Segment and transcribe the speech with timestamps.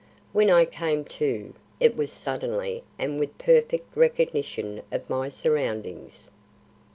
[0.33, 6.31] When I came to, it was suddenly and with perfect recognition of my surroundings.